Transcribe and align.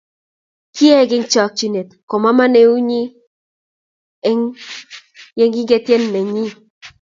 Kiek 0.75 1.09
eng 1.15 1.27
chokchinet 1.31 1.89
komaman 2.09 2.53
eut 2.61 2.81
nyi 2.89 3.01
eng 4.29 4.43
yenekiten 5.37 6.03
nenyin 6.13 6.49